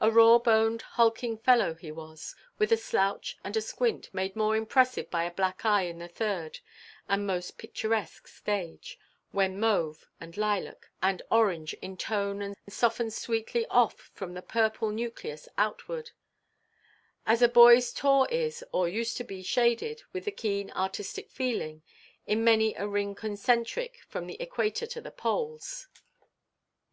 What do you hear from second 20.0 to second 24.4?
with keen artistic feeling, in many a ring concentric, from the